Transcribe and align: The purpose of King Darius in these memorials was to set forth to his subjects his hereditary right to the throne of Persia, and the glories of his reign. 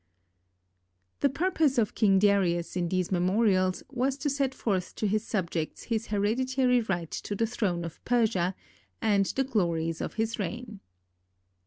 The 1.19 1.29
purpose 1.29 1.77
of 1.77 1.93
King 1.93 2.17
Darius 2.17 2.75
in 2.75 2.89
these 2.89 3.11
memorials 3.11 3.83
was 3.87 4.17
to 4.17 4.31
set 4.31 4.55
forth 4.55 4.95
to 4.95 5.05
his 5.05 5.23
subjects 5.23 5.83
his 5.83 6.07
hereditary 6.07 6.81
right 6.81 7.11
to 7.11 7.35
the 7.35 7.45
throne 7.45 7.85
of 7.85 8.03
Persia, 8.03 8.55
and 8.99 9.27
the 9.27 9.43
glories 9.43 10.01
of 10.01 10.15
his 10.15 10.39
reign. 10.39 10.79